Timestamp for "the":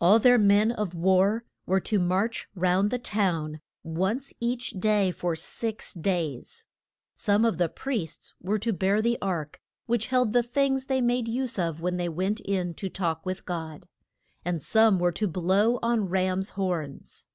2.92-3.00, 7.58-7.68, 9.02-9.18, 10.32-10.44